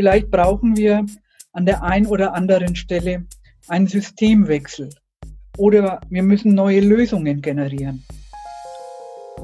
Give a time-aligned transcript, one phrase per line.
[0.00, 1.04] Vielleicht brauchen wir
[1.52, 3.26] an der einen oder anderen Stelle
[3.68, 4.88] einen Systemwechsel
[5.58, 8.02] oder wir müssen neue Lösungen generieren.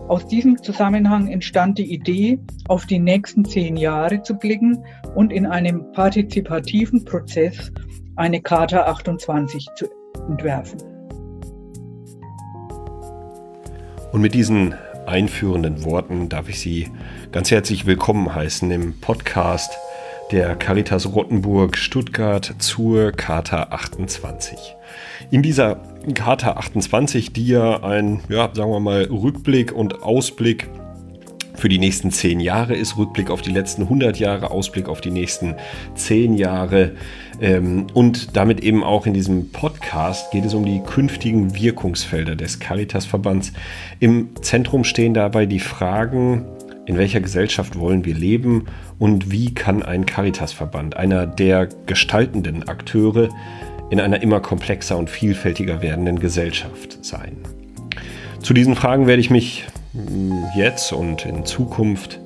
[0.08, 2.38] Aus diesem Zusammenhang entstand die Idee,
[2.68, 4.82] auf die nächsten zehn Jahre zu blicken
[5.14, 7.70] und in einem partizipativen Prozess
[8.14, 9.88] eine Charta 28 zu
[10.26, 10.80] entwerfen.
[14.10, 16.88] Und mit diesen einführenden Worten darf ich Sie
[17.30, 19.76] ganz herzlich willkommen heißen im Podcast
[20.32, 24.58] der Caritas Rottenburg Stuttgart zur Charta 28.
[25.30, 25.80] In dieser
[26.14, 30.68] Charta 28, die ja ein, ja, sagen wir mal, Rückblick und Ausblick
[31.54, 35.10] für die nächsten zehn Jahre ist, Rückblick auf die letzten 100 Jahre, Ausblick auf die
[35.10, 35.54] nächsten
[35.94, 36.92] zehn Jahre.
[37.40, 42.60] Ähm, und damit eben auch in diesem Podcast geht es um die künftigen Wirkungsfelder des
[42.60, 43.52] Caritas-Verbands.
[44.00, 46.44] Im Zentrum stehen dabei die Fragen,
[46.86, 48.66] in welcher Gesellschaft wollen wir leben
[48.98, 53.28] und wie kann ein Caritasverband, einer der gestaltenden Akteure,
[53.90, 57.36] in einer immer komplexer und vielfältiger werdenden Gesellschaft sein.
[58.40, 62.20] Zu diesen Fragen werde ich mich hm, jetzt und in Zukunft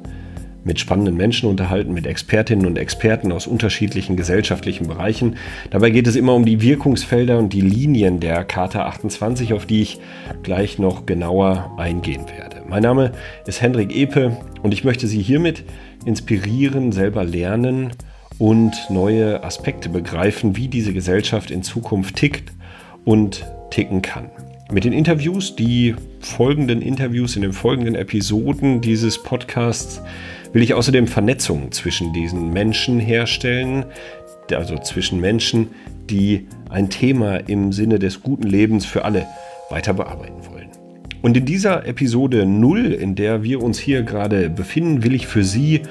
[0.65, 5.37] mit spannenden Menschen unterhalten, mit Expertinnen und Experten aus unterschiedlichen gesellschaftlichen Bereichen.
[5.71, 9.83] Dabei geht es immer um die Wirkungsfelder und die Linien der Charta 28, auf die
[9.83, 9.99] ich
[10.43, 12.63] gleich noch genauer eingehen werde.
[12.69, 13.13] Mein Name
[13.47, 15.65] ist Hendrik Epe und ich möchte Sie hiermit
[16.05, 17.93] inspirieren, selber lernen
[18.39, 22.53] und neue Aspekte begreifen, wie diese Gesellschaft in Zukunft tickt
[23.05, 24.31] und ticken kann.
[24.73, 30.01] Mit den Interviews, die folgenden Interviews in den folgenden Episoden dieses Podcasts,
[30.53, 33.85] will ich außerdem Vernetzungen zwischen diesen Menschen herstellen,
[34.53, 35.69] also zwischen Menschen,
[36.09, 39.27] die ein Thema im Sinne des guten Lebens für alle
[39.71, 40.69] weiter bearbeiten wollen.
[41.23, 45.45] Und in dieser Episode 0, in der wir uns hier gerade befinden, will ich für
[45.45, 45.83] Sie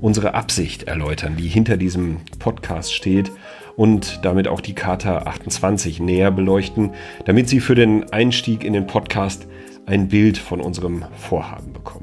[0.00, 3.30] unsere Absicht erläutern, die hinter diesem Podcast steht
[3.76, 6.90] und damit auch die Charta 28 näher beleuchten,
[7.24, 9.46] damit Sie für den Einstieg in den Podcast
[9.86, 12.01] ein Bild von unserem Vorhaben bekommen.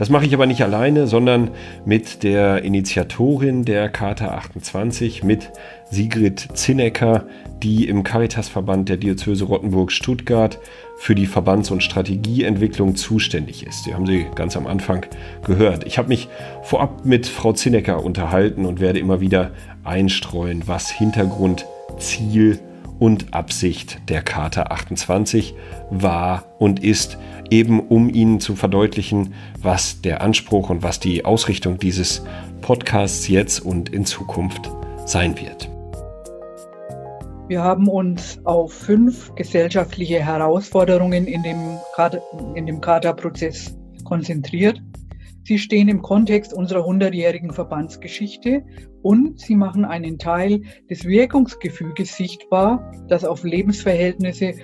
[0.00, 1.50] Das mache ich aber nicht alleine, sondern
[1.84, 5.50] mit der Initiatorin der Charta 28, mit
[5.90, 7.26] Sigrid Zinnecker,
[7.62, 10.58] die im Caritasverband der Diözese Rottenburg-Stuttgart
[10.96, 13.84] für die Verbands- und Strategieentwicklung zuständig ist.
[13.84, 15.04] Die haben Sie ganz am Anfang
[15.44, 15.86] gehört.
[15.86, 16.28] Ich habe mich
[16.62, 19.50] vorab mit Frau Zinnecker unterhalten und werde immer wieder
[19.84, 21.66] einstreuen, was Hintergrund,
[21.98, 22.58] Ziel
[22.98, 25.54] und Absicht der Charta 28
[25.90, 27.18] war und ist
[27.50, 32.24] eben um Ihnen zu verdeutlichen, was der Anspruch und was die Ausrichtung dieses
[32.60, 34.70] Podcasts jetzt und in Zukunft
[35.06, 35.68] sein wird.
[37.48, 41.78] Wir haben uns auf fünf gesellschaftliche Herausforderungen in dem,
[42.54, 44.80] in dem Charta-Prozess konzentriert.
[45.42, 48.62] Sie stehen im Kontext unserer 100-jährigen Verbandsgeschichte
[49.02, 54.54] und sie machen einen Teil des Wirkungsgefüges sichtbar, das auf Lebensverhältnisse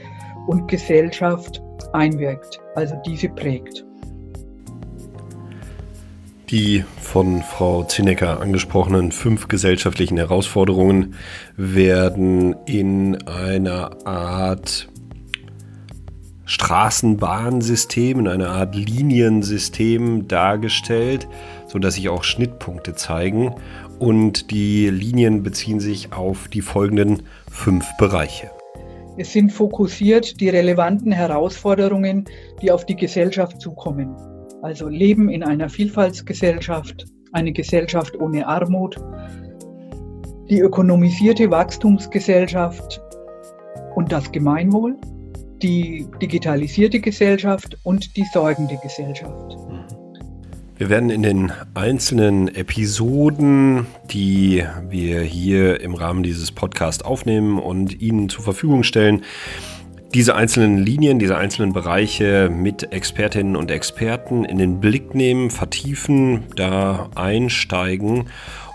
[0.46, 1.60] und Gesellschaft
[1.92, 3.84] einwirkt, also diese prägt.
[6.50, 11.14] Die von Frau Zinecker angesprochenen fünf gesellschaftlichen Herausforderungen
[11.56, 14.88] werden in einer Art
[16.44, 21.26] Straßenbahnsystem, in einer Art Liniensystem dargestellt,
[21.66, 23.56] sodass sich auch Schnittpunkte zeigen.
[23.98, 28.50] Und die Linien beziehen sich auf die folgenden fünf Bereiche.
[29.18, 32.26] Es sind fokussiert die relevanten Herausforderungen,
[32.60, 34.14] die auf die Gesellschaft zukommen.
[34.62, 38.96] Also Leben in einer Vielfaltsgesellschaft, eine Gesellschaft ohne Armut,
[40.50, 43.00] die ökonomisierte Wachstumsgesellschaft
[43.94, 44.96] und das Gemeinwohl,
[45.62, 49.56] die digitalisierte Gesellschaft und die sorgende Gesellschaft.
[50.78, 58.02] Wir werden in den einzelnen Episoden, die wir hier im Rahmen dieses Podcasts aufnehmen und
[58.02, 59.22] Ihnen zur Verfügung stellen,
[60.12, 66.44] diese einzelnen Linien, diese einzelnen Bereiche mit Expertinnen und Experten in den Blick nehmen, vertiefen,
[66.56, 68.26] da einsteigen,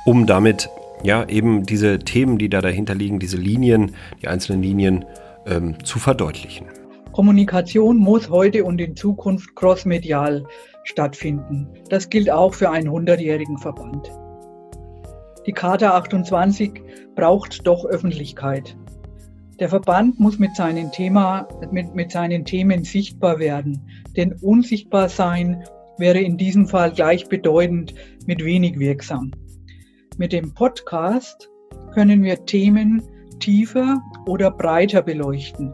[0.03, 0.69] um damit
[1.03, 3.91] ja eben diese Themen, die da dahinter liegen, diese Linien,
[4.23, 5.05] die einzelnen Linien
[5.45, 6.65] ähm, zu verdeutlichen.
[7.11, 10.45] Kommunikation muss heute und in Zukunft crossmedial
[10.83, 11.67] stattfinden.
[11.89, 14.11] Das gilt auch für einen 100-jährigen Verband.
[15.45, 16.81] Die Charta 28
[17.15, 18.77] braucht doch Öffentlichkeit.
[19.59, 23.79] Der Verband muss mit seinen, Thema, mit, mit seinen Themen sichtbar werden,
[24.17, 25.63] denn unsichtbar sein
[25.97, 27.93] wäre in diesem Fall gleichbedeutend
[28.25, 29.31] mit wenig wirksam.
[30.17, 31.49] Mit dem Podcast
[31.93, 33.03] können wir Themen
[33.39, 35.73] tiefer oder breiter beleuchten,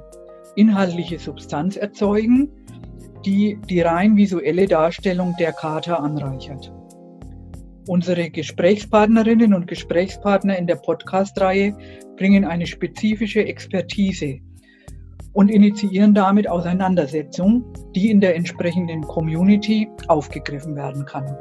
[0.55, 2.51] inhaltliche Substanz erzeugen
[3.25, 6.71] die die rein visuelle Darstellung der Charta anreichert.
[7.87, 11.77] Unsere Gesprächspartnerinnen und Gesprächspartner in der Podcast-Reihe
[12.17, 14.39] bringen eine spezifische Expertise
[15.31, 17.63] und initiieren damit Auseinandersetzung,
[17.95, 21.37] die in der entsprechenden Community aufgegriffen werden kann.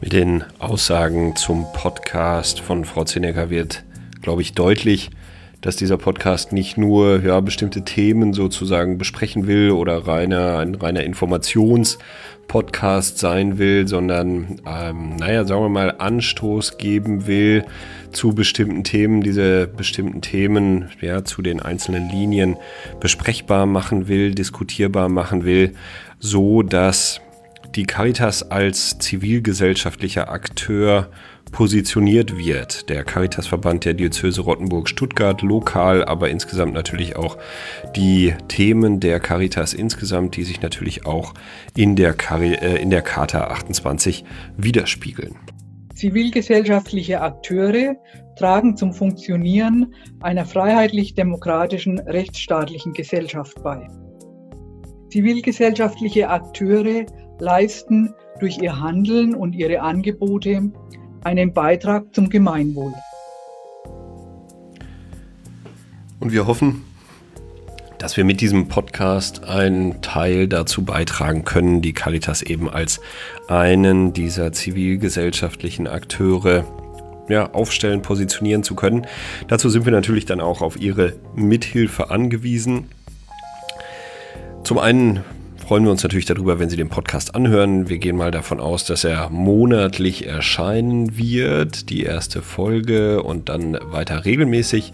[0.00, 3.84] Mit den Aussagen zum Podcast von Frau Zinecker wird,
[4.22, 5.10] glaube ich, deutlich,
[5.66, 11.02] dass dieser Podcast nicht nur ja, bestimmte Themen sozusagen besprechen will oder reiner, ein reiner
[11.02, 17.64] Informationspodcast sein will, sondern, ähm, naja, sagen wir mal, Anstoß geben will
[18.12, 22.56] zu bestimmten Themen, diese bestimmten Themen ja, zu den einzelnen Linien
[23.00, 25.74] besprechbar machen will, diskutierbar machen will,
[26.20, 27.20] so dass
[27.74, 31.10] die Caritas als zivilgesellschaftlicher Akteur
[31.56, 32.90] positioniert wird.
[32.90, 37.38] Der Caritasverband der Diözese Rottenburg-Stuttgart lokal, aber insgesamt natürlich auch
[37.96, 41.32] die Themen der Caritas insgesamt, die sich natürlich auch
[41.74, 44.22] in der, Cari äh, in der Charta 28
[44.58, 45.34] widerspiegeln.
[45.94, 47.96] Zivilgesellschaftliche Akteure
[48.38, 53.88] tragen zum Funktionieren einer freiheitlich-demokratischen rechtsstaatlichen Gesellschaft bei.
[55.08, 57.06] Zivilgesellschaftliche Akteure
[57.40, 60.70] leisten durch ihr Handeln und ihre Angebote
[61.24, 62.92] einen Beitrag zum Gemeinwohl.
[66.20, 66.82] Und wir hoffen,
[67.98, 73.00] dass wir mit diesem Podcast einen Teil dazu beitragen können, die Caritas eben als
[73.48, 76.64] einen dieser zivilgesellschaftlichen Akteure
[77.28, 79.06] ja, aufstellen, positionieren zu können.
[79.48, 82.86] Dazu sind wir natürlich dann auch auf Ihre Mithilfe angewiesen.
[84.62, 85.20] Zum einen
[85.66, 87.88] freuen wir uns natürlich darüber, wenn Sie den Podcast anhören.
[87.88, 93.76] Wir gehen mal davon aus, dass er monatlich erscheinen wird, die erste Folge und dann
[93.82, 94.92] weiter regelmäßig.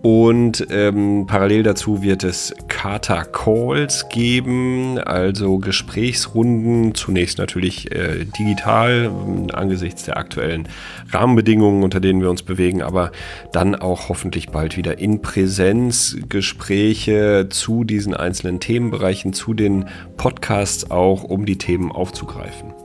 [0.00, 9.10] Und ähm, parallel dazu wird es Kata Calls geben, also Gesprächsrunden, zunächst natürlich äh, digital
[9.10, 10.68] äh, angesichts der aktuellen
[11.10, 13.10] Rahmenbedingungen, unter denen wir uns bewegen, aber
[13.52, 19.86] dann auch hoffentlich bald wieder in Präsenz Gespräche zu diesen einzelnen Themenbereichen, zu den
[20.16, 22.77] Podcasts auch, um die Themen aufzugreifen.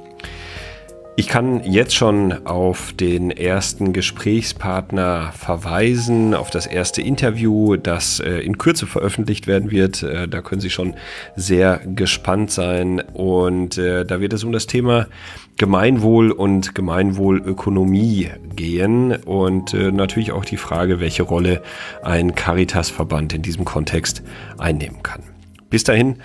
[1.16, 8.40] Ich kann jetzt schon auf den ersten Gesprächspartner verweisen, auf das erste Interview, das äh,
[8.40, 10.02] in Kürze veröffentlicht werden wird.
[10.02, 10.96] Äh, da können Sie schon
[11.36, 13.00] sehr gespannt sein.
[13.00, 15.06] Und äh, da wird es um das Thema
[15.58, 21.62] Gemeinwohl und Gemeinwohlökonomie gehen und natürlich auch die Frage, welche Rolle
[22.02, 24.24] ein Caritas-Verband in diesem Kontext
[24.58, 25.22] einnehmen kann.
[25.70, 26.16] Bis dahin